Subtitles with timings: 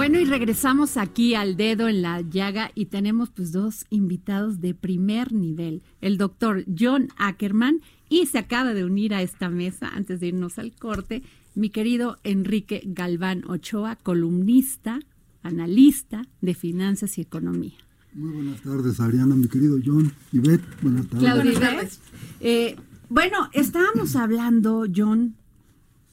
[0.00, 4.72] Bueno, y regresamos aquí al dedo en la llaga y tenemos pues dos invitados de
[4.72, 5.82] primer nivel.
[6.00, 10.58] El doctor John Ackerman y se acaba de unir a esta mesa antes de irnos
[10.58, 11.22] al corte
[11.54, 15.00] mi querido Enrique Galván Ochoa, columnista,
[15.42, 17.76] analista de finanzas y economía.
[18.14, 20.10] Muy buenas tardes, Ariana, mi querido John.
[20.32, 21.30] Ivette, buenas tardes.
[21.30, 21.98] Claudia Ivette.
[22.40, 22.76] Eh,
[23.10, 25.34] bueno, estábamos hablando, John,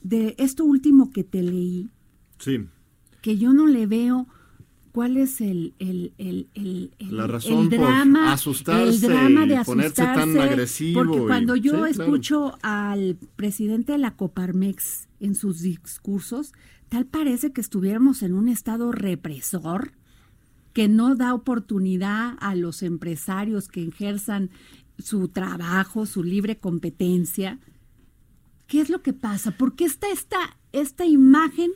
[0.02, 1.88] de esto último que te leí,
[2.40, 2.60] Sí,
[3.28, 4.26] que yo no le veo
[4.94, 9.66] cuál es el, el, el, el, La razón el por drama, asustarse el drama de
[9.66, 11.86] ponerse tan asustarse, agresivo Porque y- cuando yo sí, claro.
[11.88, 16.54] escucho al presidente de la Coparmex en sus discursos,
[16.88, 19.92] tal parece que estuviéramos en un estado represor
[20.72, 24.52] que no da oportunidad a los empresarios que ejerzan
[25.00, 27.60] su trabajo, su libre competencia.
[28.68, 29.52] ¿Qué es lo que pasa?
[29.52, 30.38] ¿Por qué está esta,
[30.72, 31.72] esta imagen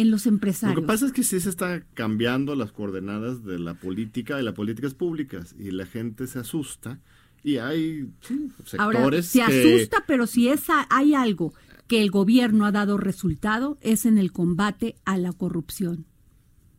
[0.00, 0.80] en los Lo empresarios?
[0.80, 4.54] que pasa es que sí se está cambiando las coordenadas de la política y las
[4.54, 7.00] políticas públicas y la gente se asusta
[7.42, 11.52] y hay sí, Ahora, sectores se que- asusta, pero si esa, hay algo
[11.86, 16.06] que el gobierno ha dado resultado es en el combate a la corrupción.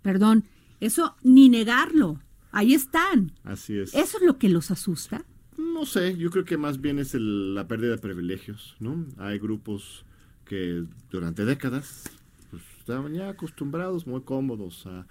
[0.02, 0.44] Perdón,
[0.80, 2.20] eso ni negarlo.
[2.52, 3.32] Ahí están.
[3.44, 3.94] Así es.
[3.94, 5.24] ¿Eso es lo que los asusta?
[5.58, 9.06] No sé, yo creo que más bien es el- la pérdida de privilegios, ¿no?
[9.18, 10.06] Hay grupos
[10.46, 12.04] que durante décadas
[12.88, 15.06] estaban ya acostumbrados, muy cómodos a,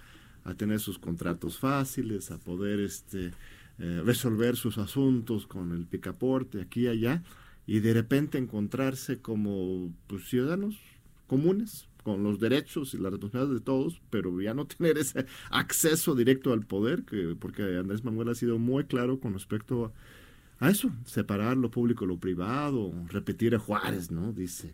[0.55, 3.33] tener sus contratos fáciles, a poder este,
[3.79, 7.21] eh, resolver sus asuntos con el picaporte aquí y allá,
[7.67, 10.79] y de repente encontrarse como pues, ciudadanos
[11.27, 16.15] comunes, con los derechos y las responsabilidades de todos, pero ya no tener ese acceso
[16.15, 19.93] directo al poder, que, porque Andrés Manuel ha sido muy claro con respecto
[20.59, 24.31] a, eso, separar lo público de lo privado, repetir a Juárez, ¿no?
[24.31, 24.73] Dice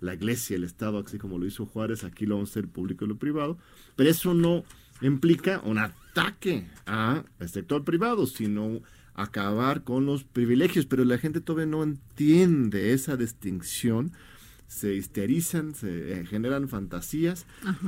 [0.00, 3.04] la iglesia, el Estado, así como lo hizo Juárez, aquí lo vamos a hacer público
[3.04, 3.58] y lo privado,
[3.94, 4.64] pero eso no
[5.00, 8.80] implica un ataque al sector privado, sino
[9.14, 14.12] acabar con los privilegios, pero la gente todavía no entiende esa distinción,
[14.68, 17.46] se histerizan, se eh, generan fantasías.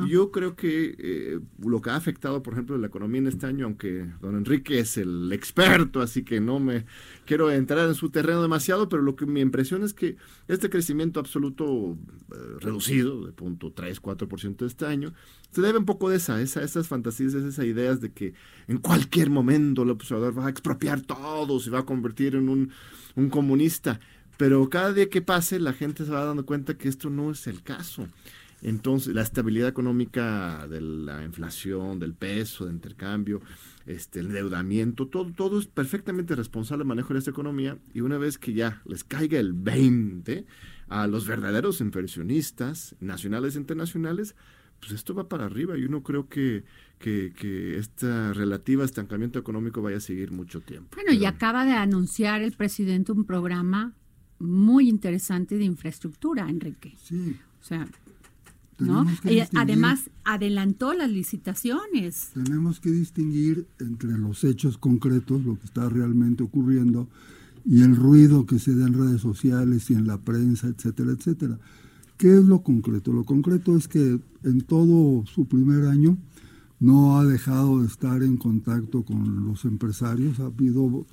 [0.08, 3.66] Yo creo que eh, lo que ha afectado, por ejemplo, la economía en este año,
[3.66, 6.86] aunque don Enrique es el experto, así que no me
[7.26, 11.18] quiero entrar en su terreno demasiado, pero lo que mi impresión es que este crecimiento
[11.18, 11.96] absoluto
[12.32, 15.12] eh, reducido, de punto 3, 4% este año,
[15.50, 18.34] se debe un poco de esa, esa, esas fantasías, esas ideas de que
[18.68, 22.70] en cualquier momento el observador va a expropiar todo, se va a convertir en un,
[23.16, 23.98] un comunista.
[24.38, 27.46] Pero cada día que pase, la gente se va dando cuenta que esto no es
[27.48, 28.08] el caso.
[28.62, 33.40] Entonces, la estabilidad económica de la inflación, del peso, de intercambio,
[33.84, 37.78] este, el endeudamiento, todo, todo es perfectamente responsable el manejo de esta economía.
[37.92, 40.46] Y una vez que ya les caiga el 20
[40.88, 44.36] a los verdaderos inversionistas, nacionales e internacionales,
[44.78, 45.76] pues esto va para arriba.
[45.76, 46.62] Yo no creo que,
[47.00, 50.94] que, que este relativo estancamiento económico vaya a seguir mucho tiempo.
[50.94, 53.94] Bueno, y acaba de anunciar el presidente un programa
[54.38, 56.94] muy interesante de infraestructura, Enrique.
[57.02, 57.88] Sí, O sea,
[58.78, 59.06] ¿no?
[59.56, 62.30] Además adelantó las licitaciones.
[62.34, 67.08] tenemos que distinguir entre los hechos concretos, lo que está realmente ocurriendo,
[67.64, 71.58] y el ruido que se da en redes sociales y en la prensa, etcétera, etcétera.
[72.16, 73.12] ¿Qué es lo concreto?
[73.12, 76.16] Lo concreto es que en todo su primer año
[76.80, 81.06] no ha dejado de estar en contacto con los empresarios, ha habido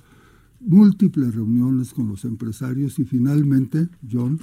[0.60, 4.40] múltiples reuniones con los empresarios y finalmente, John,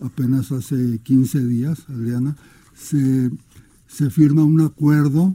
[0.00, 2.36] apenas hace 15 días, Adriana,
[2.74, 3.30] se,
[3.86, 5.34] se firma un acuerdo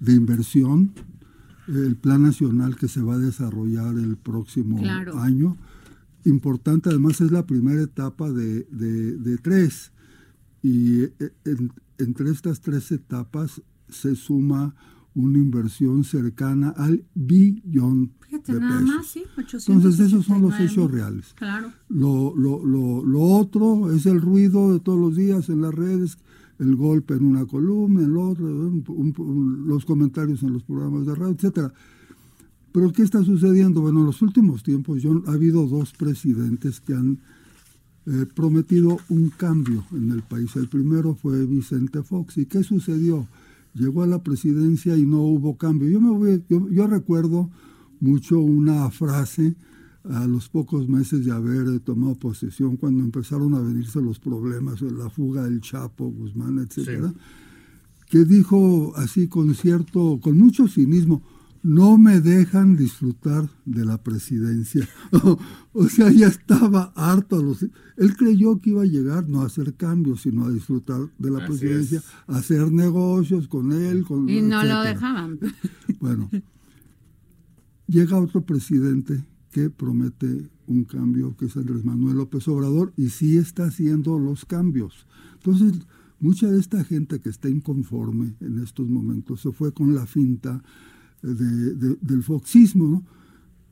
[0.00, 0.92] de inversión,
[1.68, 5.18] el plan nacional que se va a desarrollar el próximo Claro.
[5.18, 5.56] año.
[6.24, 9.92] Importante, además es la primera etapa de, de- de tres.
[10.62, 11.12] Y eh,
[11.44, 14.74] en- entre estas tres etapas se suma
[15.14, 18.94] una inversión cercana al billón Fíjate, de nada pesos.
[18.94, 19.22] más, sí,
[19.72, 21.34] Entonces esos son los 889 hechos reales.
[21.34, 21.72] Claro.
[21.88, 26.16] Lo, lo, lo, lo otro es el ruido de todos los días en las redes,
[26.58, 30.62] el golpe en una columna, en el otro, un- un- un- los comentarios en los
[30.62, 31.72] programas de radio, etcétera.
[32.72, 33.82] Pero ¿qué está sucediendo?
[33.82, 37.18] Bueno, en los últimos tiempos John, ha habido dos presidentes que han
[38.06, 40.56] eh, prometido un cambio en el país.
[40.56, 42.38] El primero fue Vicente Fox.
[42.38, 43.28] ¿Y qué sucedió?
[43.74, 45.88] Llegó a la presidencia y no hubo cambio.
[45.88, 47.50] Yo, me voy, yo, recuerdo
[48.00, 49.54] mucho una frase
[50.04, 55.08] a los pocos meses de haber tomado posesión, cuando empezaron a venirse los problemas, la
[55.08, 57.14] fuga del Chapo, Guzmán, etcétera,
[58.10, 61.22] que dijo así con cierto, con mucho cinismo,
[61.62, 64.88] no me dejan disfrutar de la presidencia.
[65.72, 67.40] o sea, ya estaba harto.
[67.42, 71.30] Los, él creyó que iba a llegar no a hacer cambios, sino a disfrutar de
[71.30, 74.04] la presidencia, a hacer negocios con él.
[74.04, 75.38] Con, y no lo dejaban.
[76.00, 76.28] Bueno,
[77.86, 83.36] llega otro presidente que promete un cambio, que es Andrés Manuel López Obrador, y sí
[83.36, 85.06] está haciendo los cambios.
[85.34, 85.86] Entonces,
[86.18, 90.60] mucha de esta gente que está inconforme en estos momentos se fue con la finta
[91.22, 93.04] del foxismo,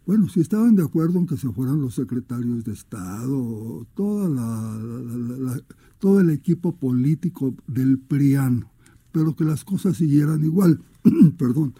[0.06, 5.60] Bueno, si estaban de acuerdo en que se fueran los secretarios de Estado, toda la,
[5.98, 8.66] todo el equipo político del PRIAN,
[9.12, 10.80] pero que las cosas siguieran igual,
[11.38, 11.74] perdón.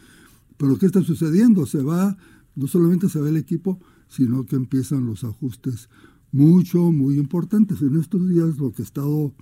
[0.57, 1.67] Pero ¿qué está sucediendo?
[1.67, 2.17] Se va,
[2.55, 5.89] no solamente se va el equipo, sino que empiezan los ajustes
[6.33, 7.81] mucho, muy importantes.
[7.83, 9.33] En estos días lo que ha estado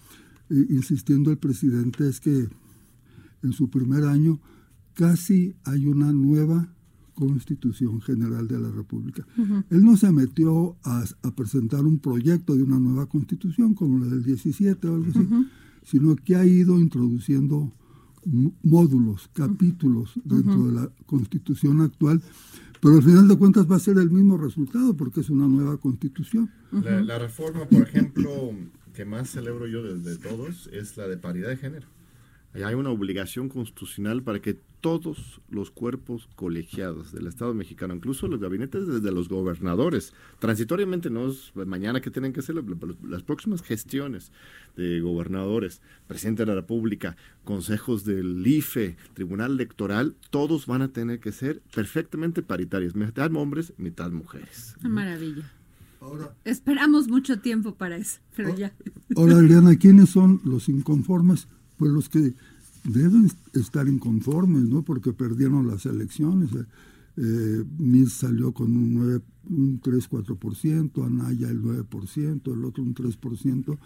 [0.50, 2.48] eh, insistiendo el presidente es que
[3.42, 4.40] en su primer año
[4.98, 6.68] casi hay una nueva
[7.14, 9.24] Constitución General de la República.
[9.70, 11.04] Él no se metió a,
[11.36, 15.28] presentar un proyecto de una nueva Constitución como la del 17 o algo así,
[15.84, 17.72] sino que ha ido introduciendo
[18.64, 22.20] módulos, capítulos dentro de la Constitución actual,
[22.82, 25.76] pero al final de cuentas va a ser el mismo resultado porque es una nueva
[25.76, 26.50] Constitución.
[26.72, 28.52] La, la reforma, por ejemplo,
[28.94, 31.97] que más celebro yo desde todos es la de paridad de género
[32.64, 38.40] hay una obligación constitucional para que todos los cuerpos colegiados del Estado mexicano, incluso los
[38.40, 42.62] gabinetes desde los gobernadores, transitoriamente no es mañana que tienen que ser
[43.02, 44.30] las próximas gestiones
[44.76, 51.18] de gobernadores, presidente de la República, consejos del IFE, Tribunal Electoral, todos van a tener
[51.20, 54.76] que ser perfectamente paritarios, mitad hombres, mitad mujeres.
[54.80, 55.52] Una maravilla.
[56.00, 58.72] Ahora, Esperamos mucho tiempo para eso, pero ya.
[59.16, 61.48] Ahora, Adriana, ¿quiénes son los inconformes?
[61.78, 62.34] Pues los que
[62.84, 64.82] deben estar inconformes, ¿no?
[64.82, 66.50] Porque perdieron las elecciones.
[66.52, 66.64] Eh,
[67.16, 69.20] eh MIS salió con un, 9,
[69.50, 73.78] un 3-4%, Anaya el 9%, el otro un 3%.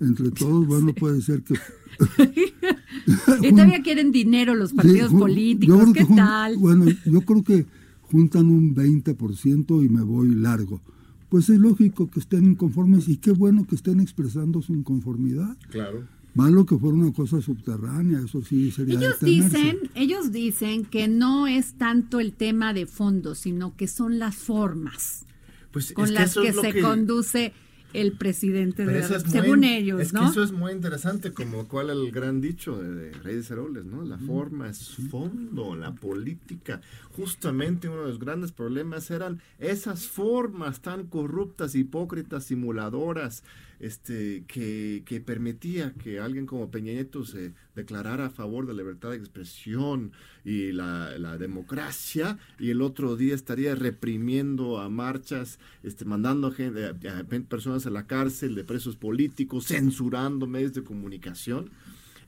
[0.00, 1.54] Entre todos, bueno, puede ser que...
[3.42, 6.56] y todavía quieren dinero los partidos políticos, ¿qué tal?
[6.56, 7.66] Bueno, yo creo que
[8.02, 10.80] juntan un 20% y me voy largo.
[11.28, 15.58] Pues es lógico que estén inconformes y qué bueno que estén expresando su inconformidad.
[15.70, 16.04] Claro.
[16.38, 18.96] Malo que fuera una cosa subterránea, eso sí sería.
[18.96, 24.20] Ellos dicen, ellos dicen que no es tanto el tema de fondo, sino que son
[24.20, 25.26] las formas
[25.72, 27.52] pues con las que, se conduce
[27.92, 32.12] el presidente de la, según ellos, es Que eso es muy interesante, como cual el
[32.12, 34.04] gran dicho de, Rey de Ceroles, ¿no?
[34.04, 36.80] La forma es fondo, la política.
[37.16, 43.42] Justamente uno de los grandes problemas eran esas formas tan corruptas, hipócritas, simuladoras,
[43.80, 48.82] este, que, que, permitía que alguien como Peña Nieto se declarara a favor de la
[48.82, 50.12] libertad de expresión
[50.44, 57.24] y la, democracia y el otro día estaría reprimiendo a marchas, este, mandando gente, a,
[57.48, 61.70] personas a la cárcel de presos políticos, censurando medios de comunicación.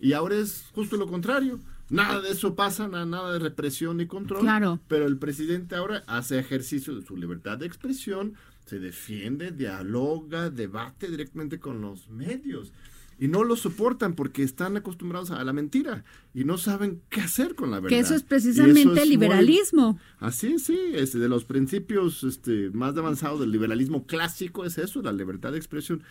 [0.00, 1.60] Y ahora es justo lo contrario.
[1.90, 4.42] Nada de eso pasa, nada, de represión ni control.
[4.42, 4.78] Claro.
[4.86, 8.34] Pero el presidente ahora hace ejercicio de su libertad de expresión,
[8.70, 12.72] se defiende, dialoga, debate directamente con los medios.
[13.18, 17.56] Y no lo soportan porque están acostumbrados a la mentira y no saben qué hacer
[17.56, 17.88] con la verdad.
[17.88, 19.98] Que eso es precisamente el liberalismo.
[20.20, 25.12] así, sí, es de los principios este, más avanzados del liberalismo clásico es eso, la
[25.12, 26.04] libertad de expresión.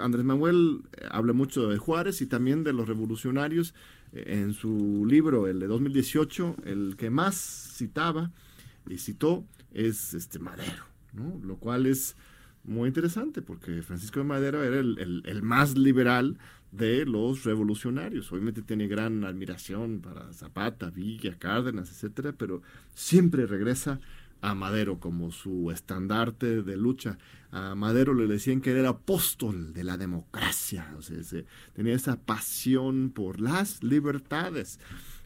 [0.00, 3.74] Andrés Manuel habla mucho de Juárez y también de los revolucionarios.
[4.12, 7.34] En su libro, el de 2018, el que más
[7.74, 8.30] citaba
[8.86, 12.16] y citó es este Madero lo cual es
[12.64, 16.38] muy interesante porque Francisco de Madero era el, más liberal
[16.70, 18.30] de los revolucionarios.
[18.32, 22.62] Obviamente tiene gran admiración para Zapata, Villa, Cárdenas, etcétera, pero
[22.94, 24.00] siempre regresa
[24.40, 27.18] a Madero como su estandarte de lucha.
[27.50, 31.00] A Madero le decían que era apóstol de la democracia, o
[31.74, 34.80] tenía esa pasión por las libertades.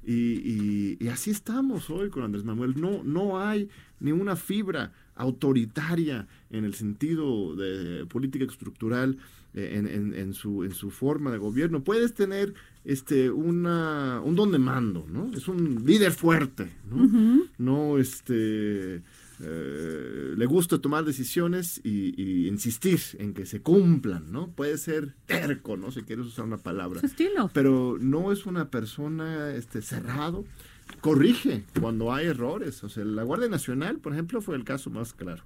[0.04, 2.80] Y, y, así estamos hoy con Andrés Manuel.
[2.80, 9.18] No, no hay ni una fibra autoritaria en el sentido de política estructural
[9.54, 11.82] eh, en, su, en su forma de gobierno.
[11.82, 12.54] Puedes tener
[12.84, 15.32] este una, un don de mando, ¿no?
[15.34, 17.48] Es un líder fuerte, ¿no?
[17.58, 19.02] No este
[19.40, 24.48] eh, le gusta tomar decisiones y, insistir en que se cumplan, ¿no?
[24.48, 25.90] Puede ser terco, ¿no?
[25.90, 27.00] Si quieres usar una palabra.
[27.00, 27.50] Su estilo.
[27.52, 30.44] Pero no es una persona este, cerrado.
[31.00, 32.82] Corrige cuando hay errores.
[32.84, 35.44] O sea, la Guardia Nacional, por ejemplo, fue el caso más claro.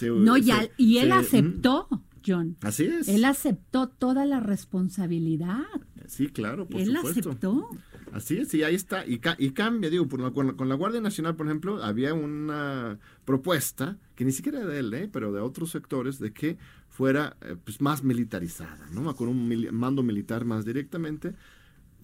[0.00, 1.88] no, ya, y él aceptó,
[2.26, 2.56] John.
[2.62, 3.08] Así es.
[3.08, 5.64] Él aceptó toda la responsabilidad.
[6.06, 7.30] Sí, claro, por él supuesto.
[7.30, 7.68] aceptó.
[8.12, 9.06] Así es, sí, ahí está.
[9.06, 14.24] Y, y cambia, digo, por con, la Guardia Nacional, por ejemplo, había una propuesta, que
[14.24, 15.08] ni siquiera de él, ¿eh?
[15.12, 16.56] pero de otros sectores, de que
[16.88, 19.14] fuera eh, pues, más militarizada, ¿no?
[19.14, 21.34] Con un mando militar más directamente.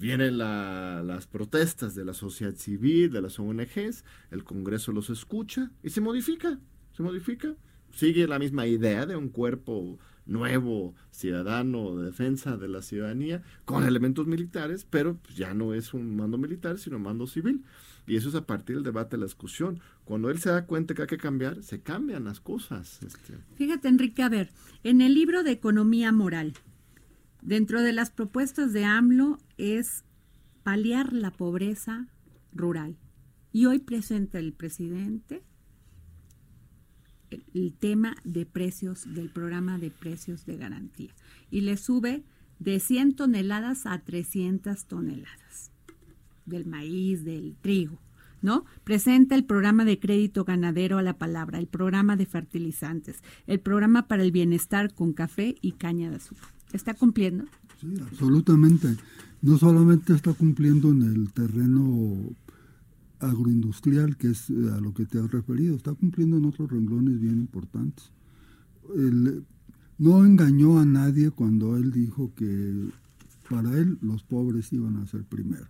[0.02, 5.90] Vienen las protestas de la sociedad civil, de las ONGs, el Congreso los escucha y
[5.90, 6.58] se modifica,
[6.90, 7.54] se modifica.
[7.92, 13.84] Sigue la misma idea de un cuerpo nuevo ciudadano de defensa de la ciudadanía con
[13.84, 17.62] elementos militares, pero pues, ya no es un mando militar, sino un mando civil.
[18.04, 19.78] Y eso es a partir del debate, de la discusión.
[20.04, 23.00] Cuando él se da cuenta que hay que cambiar, se cambian las cosas.
[23.04, 23.34] Este.
[23.54, 24.50] Fíjate, Enrique, a ver,
[24.82, 26.54] en el libro de Economía Moral,
[27.42, 30.04] dentro de las propuestas de AMLO es
[30.62, 32.08] paliar la pobreza
[32.52, 32.96] rural.
[33.52, 35.42] Y hoy presenta el presidente
[37.54, 41.14] el tema de precios del programa de precios de garantía
[41.50, 42.24] y le sube
[42.58, 45.70] de 100 toneladas a 300 toneladas
[46.44, 47.98] del maíz, del trigo,
[48.42, 48.64] ¿no?
[48.84, 54.08] Presenta el programa de crédito ganadero a la palabra, el programa de fertilizantes, el programa
[54.08, 56.50] para el bienestar con café y caña de azúcar.
[56.72, 57.44] ¿Está cumpliendo?
[57.80, 58.96] Sí, absolutamente.
[59.40, 62.34] No solamente está cumpliendo en el terreno
[63.22, 67.20] agroindustrial, que es eh, a lo que te has referido, está cumpliendo en otros renglones
[67.20, 68.10] bien importantes.
[69.98, 72.88] no engañó a nadie cuando él dijo que
[73.48, 75.66] para él los pobres iban a ser primero.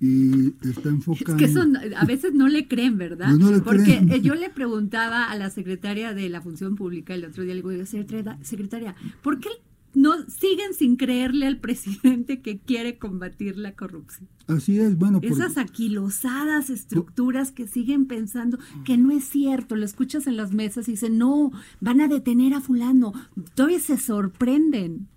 [0.00, 1.32] Y está enfocando...
[1.32, 1.64] Es que eso
[1.96, 3.30] a veces no le creen, ¿verdad?
[3.64, 7.54] Porque eh, yo le preguntaba a la secretaria de la Función Pública el otro día,
[7.54, 9.48] le digo, secretaria, ¿por qué
[9.94, 14.28] no siguen sin creerle al presidente que quiere combatir la corrupción.
[14.46, 15.20] Así es, bueno.
[15.22, 20.88] Esas aquilosadas estructuras que siguen pensando que no es cierto, lo escuchas en las mesas
[20.88, 23.12] y dicen, no, van a detener a fulano,
[23.54, 25.08] todavía se sorprenden.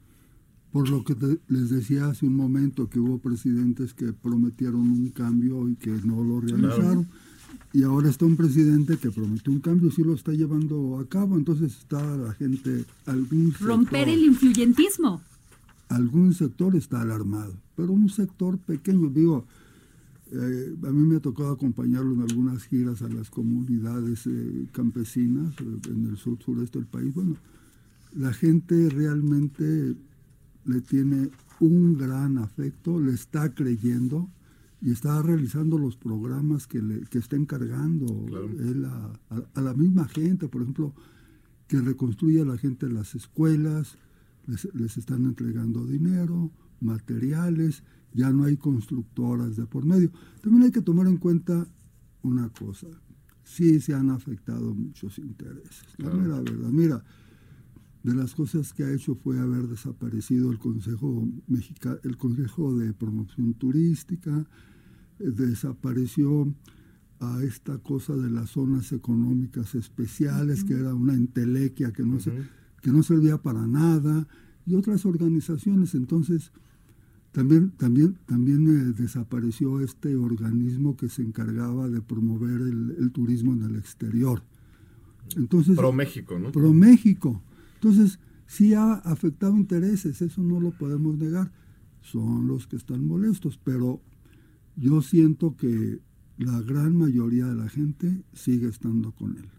[0.72, 1.16] Por lo que
[1.48, 6.24] les decía hace un momento que hubo presidentes que prometieron un cambio y que no
[6.24, 7.08] lo realizaron.
[7.78, 11.38] Y ahora está un presidente que prometió un cambio sí lo está llevando a cabo.
[11.38, 15.22] Entonces está la gente, algún Romper el influyentismo.
[15.90, 19.46] Algún sector está alarmado, pero un sector pequeño, digo,
[20.32, 25.54] eh, a mí me ha tocado acompañarlo en algunas giras a las comunidades eh, campesinas
[25.62, 27.14] eh, en el sur sureste del país.
[27.14, 27.36] Bueno,
[28.16, 29.96] la gente realmente
[30.66, 31.30] le tiene
[31.60, 34.32] un gran afecto, le está creyendo
[34.82, 38.06] y está realizando los programas que, le, que está encargando
[38.60, 40.94] él a, la misma gente, por ejemplo,
[41.68, 43.98] que reconstruye a la gente las escuelas,
[44.46, 50.12] les, están entregando dinero, materiales, ya no hay constructoras de por medio.
[50.42, 51.68] También hay que tomar en cuenta
[52.22, 52.88] una cosa,
[53.44, 56.44] sí se han afectado muchos intereses, la verdad.
[56.72, 57.04] Mira,
[58.08, 62.94] de las cosas que ha hecho fue haber desaparecido el Consejo Mexica, el Consejo de
[62.94, 64.46] Promoción Turística,
[65.20, 66.54] eh, desapareció
[67.20, 72.18] a esta cosa de las zonas económicas especiales, que era una entelequia que no,
[72.82, 74.26] que no servía para nada,
[74.66, 75.94] y otras organizaciones.
[75.94, 76.54] Entonces,
[77.34, 83.64] también, también, también eh, desapareció este organismo que se encargaba de promover el, turismo en
[83.64, 84.44] el exterior.
[85.36, 86.54] Entonces, Pro México, ¿no?
[86.54, 87.42] Pro México.
[87.78, 91.52] Entonces, sí ha afectado intereses, eso no lo podemos negar.
[92.02, 94.02] Son los que están molestos, pero
[94.76, 96.00] yo siento que
[96.38, 99.50] la gran mayoría de la gente sigue estando con él.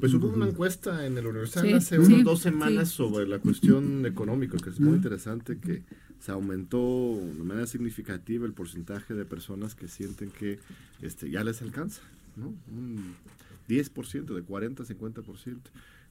[0.00, 4.58] pues hubo una encuesta en el Universal hace unas dos semanas sobre la cuestión económica,
[4.58, 5.84] que es muy interesante, que
[6.18, 10.58] se aumentó de manera significativa el porcentaje de personas que sienten que
[11.00, 12.02] este, ya les alcanza,
[12.36, 12.54] ¿no?
[12.74, 13.14] Un
[13.68, 15.58] 10%, de 40 a 50%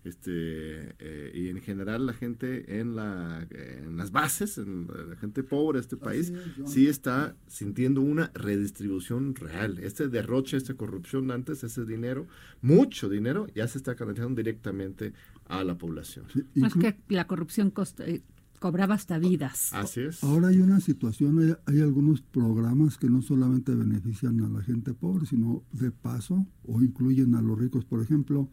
[0.06, 5.44] este eh, y en general la gente en la en las bases en la gente
[5.44, 6.32] pobre de este país
[6.66, 9.80] sí está sintiendo una redistribución real.
[9.80, 12.28] Este derroche esta corrupción antes ese dinero
[12.62, 15.14] mucho dinero ya se está canalizando directamente
[15.48, 16.26] a la población.
[16.56, 18.22] Es que la corrupción eh,
[18.60, 19.74] cobraba hasta vidas.
[19.74, 20.24] así es.
[20.24, 24.94] Ahora hay una situación hay, hay algunos programas que no solamente benefician a la gente
[24.94, 27.86] pobre sino de paso o incluyen a los ricos.
[27.86, 28.50] Por ejemplo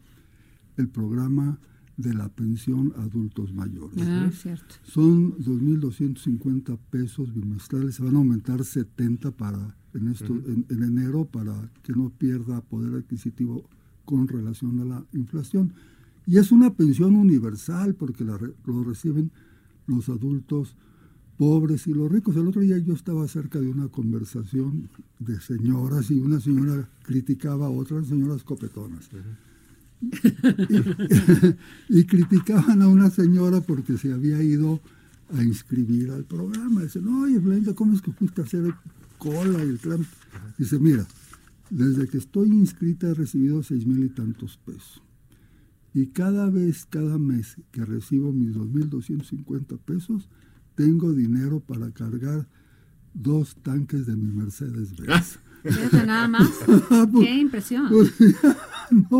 [0.77, 1.59] el programa
[1.97, 4.01] de la pensión adultos mayores.
[4.07, 4.75] Ah, cierto.
[4.83, 11.71] Son 2.250 pesos bimestrales, se van a aumentar 70 para en, esto, en, enero para
[11.83, 13.69] que no pierda poder adquisitivo
[14.05, 15.73] con relación a la inflación.
[16.25, 19.31] Y es una pensión universal porque la, lo reciben
[19.85, 20.75] los adultos
[21.37, 22.35] pobres y los ricos.
[22.35, 24.89] El otro día yo estaba cerca de una conversación
[25.19, 29.09] de señoras y una señora criticaba a otras señoras copetonas.
[31.89, 34.81] y, criticaban a una señora porque se había ido
[35.33, 36.83] a inscribir al programa.
[36.83, 38.73] Dice, no, oye, Blanca, ¿cómo es que fuiste a hacer
[39.17, 40.11] cola y el trámite?
[40.57, 41.07] Dice, mira,
[41.69, 45.01] desde que estoy inscrita he recibido seis mil y tantos pesos.
[45.93, 50.27] Y cada vez, cada mes que recibo mis 2.250 pesos,
[50.75, 52.47] tengo dinero para cargar
[53.13, 55.39] dos tanques de mi Mercedes Benz.
[55.93, 56.49] nada más.
[56.89, 57.89] Ah, pues, Qué impresión.
[57.89, 58.11] Pues,
[58.91, 59.19] no,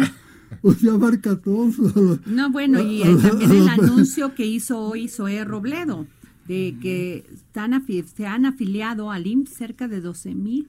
[0.82, 2.20] ya abarca todo.
[2.26, 6.08] No, bueno, y también el anuncio que hizo hoy Zoé Robledo,
[6.48, 7.74] de que están
[8.16, 10.68] se han afiliado al IMSS cerca de 12 mil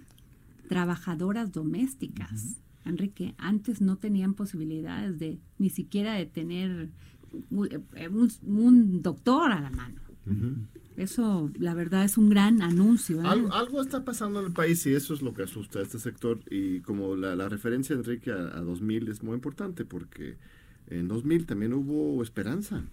[0.69, 2.59] trabajadoras domésticas.
[2.85, 6.91] Enrique, antes no tenían posibilidades de ni siquiera de tener
[7.97, 10.01] eh, un, doctor a la mano.
[10.97, 13.21] Eso, la verdad, es un gran anuncio.
[13.23, 13.27] ¿eh?
[13.27, 16.41] Algo, está pasando en el país y eso es lo que asusta a este sector.
[16.51, 20.37] Y como la, referencia, Enrique, a, 2000 es muy importante porque
[20.89, 22.85] en 2000 también hubo esperanza.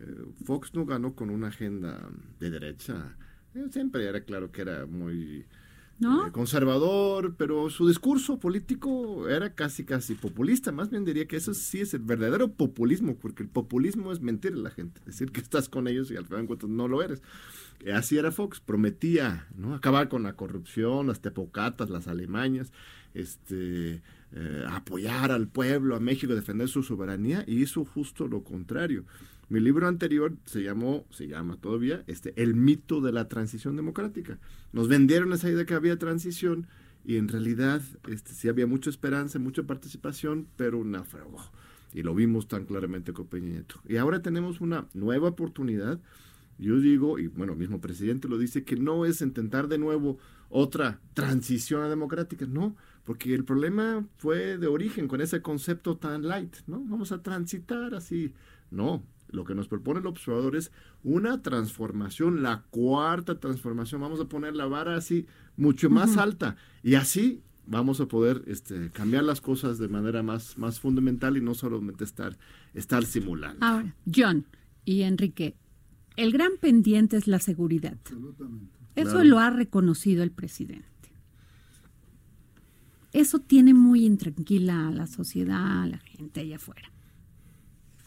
[0.00, 2.08] Eh, Fox no ganó con una agenda
[2.40, 3.16] de derecha.
[3.70, 5.46] siempre era claro que era muy
[6.02, 10.72] eh, conservador, pero su discurso político era casi, casi populista.
[10.72, 14.52] Más bien diría que eso sí es el verdadero populismo, porque el populismo es mentir
[14.54, 17.22] a la gente, decir que estás con ellos y al final de no lo eres.
[17.80, 19.74] Eh, así era Fox, prometía ¿no?
[19.74, 22.72] acabar con la corrupción, las tepocatas, las alemañas,
[23.14, 29.04] este, eh, apoyar al pueblo, a México, defender su soberanía, y hizo justo lo contrario.
[29.52, 34.38] Mi libro anterior se llamó, se llama todavía, este, El mito de la transición democrática.
[34.72, 36.68] Nos vendieron esa idea de que había transición
[37.04, 41.36] y en realidad este, sí había mucha esperanza, mucha participación, pero naufragó.
[41.92, 43.74] Y lo vimos tan claramente con Peña Nieto.
[43.86, 46.00] Y ahora tenemos una nueva oportunidad.
[46.56, 50.16] Yo digo, y bueno, mismo presidente lo dice, que no es intentar de nuevo
[50.48, 56.26] otra transición a democrática, no, porque el problema fue de origen con ese concepto tan
[56.26, 56.82] light, ¿no?
[56.86, 58.32] Vamos a transitar así.
[58.70, 60.70] No, lo que nos propone el observador es
[61.02, 64.00] una transformación, la cuarta transformación.
[64.00, 68.90] Vamos a poner la vara así mucho más alta y así vamos a poder este,
[68.90, 72.36] cambiar las cosas de manera más, más fundamental y no solamente estar,
[72.74, 73.64] estar simulando.
[73.64, 74.46] Ahora, John
[74.84, 75.56] y Enrique,
[76.16, 77.96] el gran pendiente es la seguridad.
[78.94, 80.86] Eso lo ha reconocido el presidente.
[83.12, 86.90] Eso tiene muy intranquila a la sociedad, a la gente allá afuera.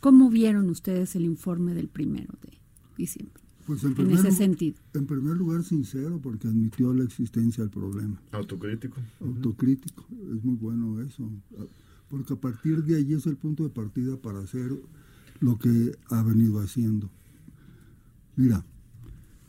[0.05, 2.51] ¿Cómo vieron ustedes el informe del primero de
[2.95, 3.41] diciembre?
[3.65, 4.77] Pues en, ese sentido.
[4.93, 8.21] En primer lugar, sincero, porque admitió la existencia del problema.
[8.31, 9.01] Autocrítico.
[9.19, 10.05] Autocrítico.
[10.31, 11.27] Es muy bueno eso.
[12.07, 14.79] Porque a partir de allí es el punto de partida para hacer
[15.39, 17.09] lo que ha venido haciendo.
[18.35, 18.63] Mira,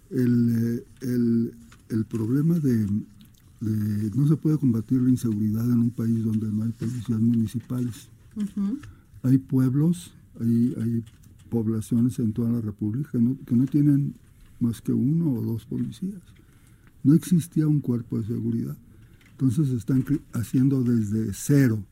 [0.09, 2.87] el, el, problema de,
[3.61, 8.09] no se puede combatir la inseguridad en un país donde no hay policías municipales.
[9.23, 11.05] Hay pueblos hay,
[11.51, 14.15] poblaciones en toda la República que no, tienen
[14.59, 16.21] más que uno o dos policías.
[17.05, 18.77] No existía un cuerpo de seguridad.
[19.31, 21.85] Entonces están haciendo desde cero,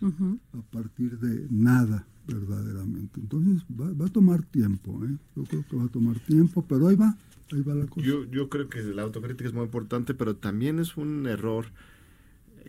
[0.00, 3.20] a partir de nada, verdaderamente.
[3.20, 5.16] Entonces va, a tomar tiempo, ¿eh?
[5.36, 7.16] Yo creo que va a tomar tiempo, pero ahí va,
[7.52, 8.06] ahí va la cosa.
[8.06, 11.66] Yo, yo creo que la autocrítica es muy importante, pero también es un error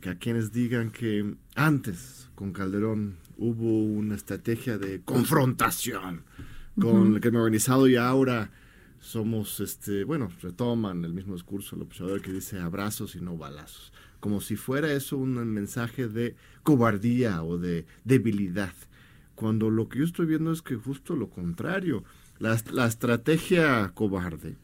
[0.01, 6.23] que a quienes digan que antes, con Calderón, hubo una estrategia de confrontación
[6.79, 8.51] con el crimen organizado y ahora
[8.99, 13.93] somos, este, bueno, retoman el mismo discurso el observador que dice abrazos y no balazos,
[14.19, 18.73] como si fuera eso un mensaje de cobardía o de debilidad,
[19.35, 22.03] cuando lo que yo estoy viendo es que justo lo contrario,
[22.39, 24.57] la, la estrategia cobarde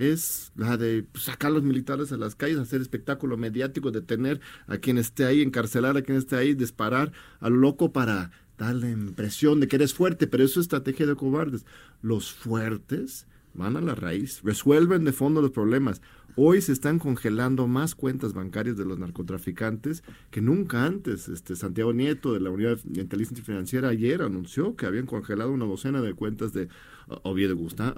[0.00, 4.78] es la de sacar a los militares a las calles, hacer espectáculo mediático, detener a
[4.78, 9.60] quien esté ahí, encarcelar a quien esté ahí, disparar al loco para dar la impresión
[9.60, 11.64] de que eres fuerte, pero eso es estrategia de cobardes.
[12.02, 16.00] Los fuertes van a la raíz, resuelven de fondo los problemas.
[16.36, 21.28] Hoy se están congelando más cuentas bancarias de los narcotraficantes que nunca antes.
[21.28, 25.64] Este Santiago Nieto de la Unidad de Inteligencia Financiera ayer anunció que habían congelado una
[25.64, 26.68] docena de cuentas de
[27.24, 27.94] Oviedo Gustavo,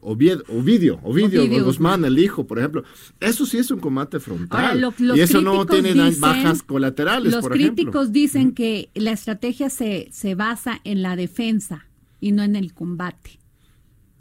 [0.00, 2.84] Oviedo, Ovidio, Ovidio, Guzmán, el hijo, por ejemplo.
[3.18, 4.92] Eso sí es un combate frontal.
[4.98, 7.32] y eso no tiene bajas colaterales.
[7.32, 11.86] Los críticos dicen que la estrategia se, se basa en la defensa
[12.20, 13.40] y no en el combate.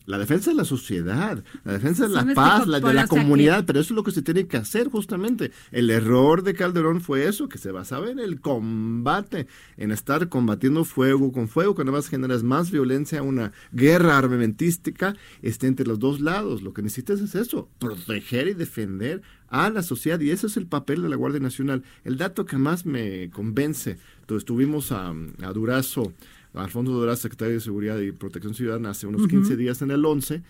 [0.09, 3.63] La defensa de la sociedad, la defensa de la ¿Sabes paz, la, de la comunidad,
[3.67, 5.51] pero eso es lo que se tiene que hacer justamente.
[5.71, 9.45] El error de Calderón fue eso, que se basaba en el combate,
[9.77, 15.67] en estar combatiendo fuego con fuego, que además generas más violencia, una guerra armamentística este,
[15.67, 16.63] entre los dos lados.
[16.63, 20.65] Lo que necesitas es eso, proteger y defender a la sociedad, y ese es el
[20.65, 21.83] papel de la Guardia Nacional.
[22.03, 26.13] El dato que más me convence, entonces tuvimos a, a Durazo,
[26.53, 30.41] Alfonso Durazo, secretario de Seguridad y Protección Ciudadana, hace unos 15 días en el 11,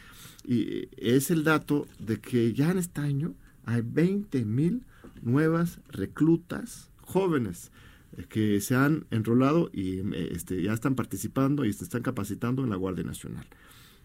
[0.45, 3.33] y es el dato de que ya en este año
[3.65, 4.83] hay 20 mil
[5.21, 7.71] nuevas reclutas jóvenes
[8.17, 12.63] eh, que se han enrolado y eh, este, ya están participando y se están capacitando
[12.63, 13.45] en la Guardia Nacional.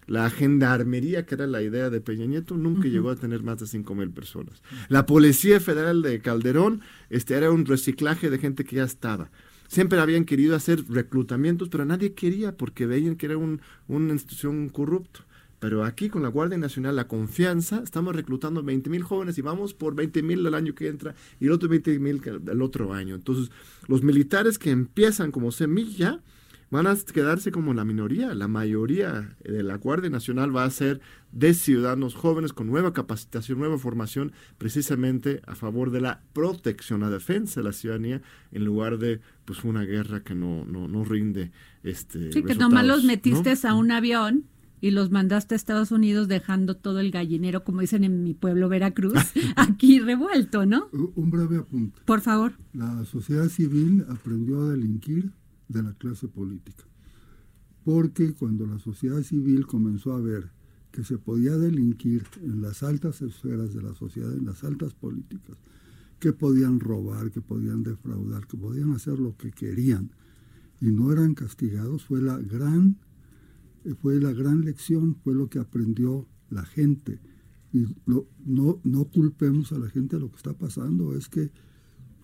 [0.07, 3.67] La gendarmería, que era la idea de Peña Nieto, nunca llegó a tener más de
[3.67, 4.63] 5 mil personas.
[4.89, 9.31] La Policía Federal de Calderón este, era un reciclaje de gente que ya estaba.
[9.69, 14.69] Siempre habían querido hacer reclutamientos, pero nadie quería porque veían que era un- una institución
[14.69, 15.21] corrupta.
[15.61, 19.73] Pero aquí con la Guardia Nacional, la confianza, estamos reclutando 20 mil jóvenes y vamos
[19.73, 23.15] por 20 mil el año que entra y el otro 20 mil el otro año.
[23.15, 23.51] Entonces,
[23.89, 26.21] los militares que empiezan como semilla
[26.75, 28.35] van a quedarse como la minoría.
[28.35, 33.61] La mayoría de la Guardia Nacional va a ser de ciudadanos jóvenes con nueva capacitación,
[33.61, 38.99] nueva formación, precisamente a favor de la protección, la defensa de la ciudadanía, en lugar
[38.99, 41.53] de pues una guerra que no, no, no rinde
[41.85, 44.47] este Sí, que nomás los metiste a un avión
[44.81, 48.69] y los mandaste a Estados Unidos dejando todo el gallinero, como dicen en mi pueblo
[48.69, 49.15] Veracruz,
[49.55, 50.89] aquí revuelto, ¿no?
[50.93, 52.03] Un breve apunte.
[52.05, 52.55] Por favor.
[52.73, 55.31] La sociedad civil aprendió a delinquir
[55.75, 56.85] de la clase política.
[57.85, 60.51] Porque cuando la sociedad civil comenzó a ver
[60.91, 65.59] que se podía delinquir en las altas esferas de la sociedad, en las altas políticas,
[66.19, 70.13] que podían robar, que podían defraudar, que podían hacer lo que querían
[70.81, 72.97] y no eran castigados, fue la gran,
[74.01, 77.21] fue la gran lección, fue lo que aprendió la gente.
[77.73, 81.51] Y lo- no, no culpemos a la gente de lo que está pasando, es que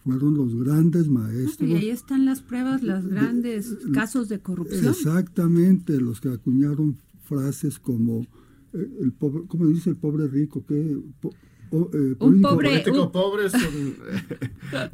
[0.05, 1.69] fueron los grandes maestros.
[1.69, 4.87] Y ahí están las pruebas, los grandes casos de corrupción.
[4.87, 8.27] Exactamente, los que acuñaron frases como
[8.73, 10.65] eh, el pobre, ¿cómo dice el pobre rico?
[10.67, 10.99] que
[11.73, 13.95] Un pobre- político un- pobre es un,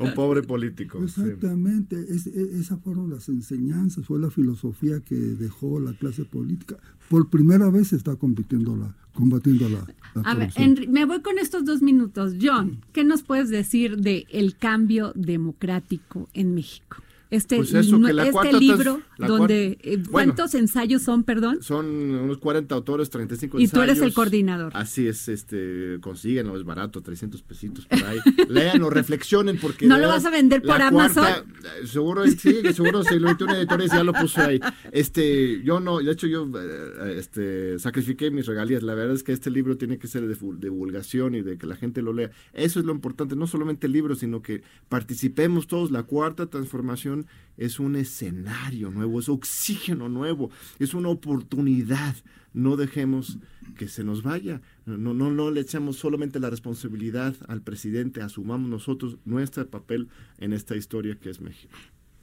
[0.07, 0.99] un pobre político.
[1.09, 1.21] sí.
[1.23, 6.77] Exactamente, es- e- esas fueron las enseñanzas, fue la filosofía que dejó la clase política.
[7.09, 10.51] Por primera vez se está compitiendo la, combatiendo la, la A ver,
[10.89, 12.35] me voy con estos dos minutos.
[12.43, 16.97] John, ¿qué nos puedes decir de el cambio democrático en México?
[17.31, 20.11] Este, Pues eso, este libro, donde, eh, bueno.
[20.11, 21.62] ¿cuántos ensayos son, perdón?
[21.62, 24.15] Son unos 40 autores, 35 Y tú eres el ensayos.
[24.15, 24.73] coordinador.
[24.75, 28.19] Así es, este, consíguenlo, es barato, 300 pesitos por ahí.
[28.49, 29.87] Léanlo, reflexionen porque...
[29.87, 31.25] ¿No lo vas a vender por Amazon?
[31.25, 31.45] cuarta,
[31.83, 34.61] eh, seguro, sí, que seguro si lo una editores ya lo puso ahí.
[34.93, 38.83] Este, yo no, de hecho yo eh, este, sacrifiqué mis regalías.
[38.83, 41.77] La verdad es que este libro tiene que ser de divulgación y de que la
[41.77, 42.31] gente lo lea.
[42.53, 45.91] Eso es lo importante, no solamente el libro, sino que participemos todos.
[45.91, 47.15] La cuarta transformación
[47.57, 52.16] es un escenario nuevo, es oxígeno nuevo, es una oportunidad.
[52.52, 53.38] No dejemos
[53.76, 54.62] que se nos vaya.
[54.87, 60.52] No, no, no le echamos solamente la responsabilidad al presidente, asumamos nosotros nuestro papel en
[60.55, 61.74] esta historia que es México.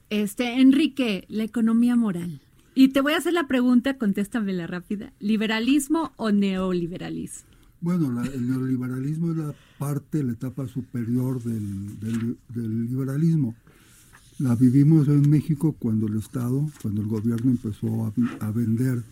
[0.10, 2.42] Este, Enrique, la economía moral.
[2.76, 5.14] Y te voy a hacer la pregunta, contéstamela rápida.
[5.20, 7.48] ¿Liberalismo o neoliberalismo?
[7.82, 13.56] Bueno, la- el neoliberalismo es la parte, la etapa superior del, del- del liberalismo.
[14.40, 19.04] La vivimos en México cuando el Estado, cuando el gobierno empezó a, vender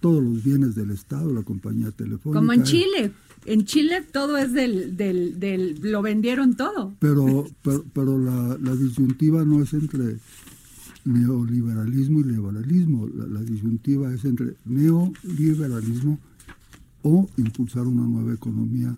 [0.00, 2.40] todos los bienes del Estado, la compañía telefónica.
[2.40, 3.12] Como en Chile.
[3.46, 6.94] En Chile todo es del, del, del, lo vendieron todo.
[6.98, 10.16] Pero, pero, pero la, la disyuntiva no es entre
[11.04, 13.08] neoliberalismo y liberalismo.
[13.08, 16.18] La, la disyuntiva es entre neoliberalismo
[17.02, 18.96] o impulsar una nueva economía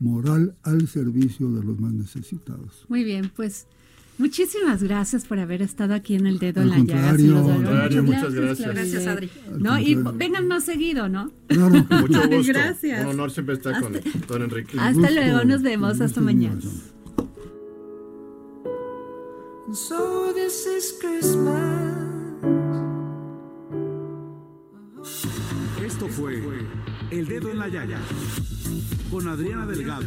[0.00, 2.84] moral al servicio de los más necesitados.
[2.88, 3.66] Muy bien, pues
[4.18, 7.12] muchísimas gracias por haber estado aquí en el dedo Al en la llaga.
[7.12, 8.74] los muchas gracias.
[8.74, 9.30] Gracias, Adri.
[9.58, 9.78] ¿No?
[9.78, 11.30] Y vengan más seguido, ¿no?
[11.46, 11.84] Claro.
[11.88, 12.52] Mucho gusto.
[12.52, 13.02] Gracias.
[13.04, 13.92] Un honor siempre estar con
[14.26, 14.76] don Enrique.
[14.78, 16.60] Hasta gusto, luego, nos vemos, hasta mañana.
[16.60, 16.98] Jonathan.
[19.74, 22.06] So this is Christmas.
[25.84, 26.42] Esto fue
[27.10, 27.98] El Dedo en la Yaya
[29.10, 30.06] con Adriana Delgado.